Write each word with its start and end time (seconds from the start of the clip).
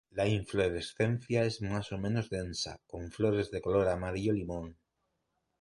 La 0.09 0.25
inflorescencia 0.27 1.43
es 1.43 1.61
más 1.61 1.91
o 1.91 1.99
menos 1.99 2.27
densa, 2.27 2.81
con 2.87 3.11
flores 3.11 3.51
de 3.51 3.61
color 3.61 3.87
amarillo 3.87 4.33
limón. 4.33 4.75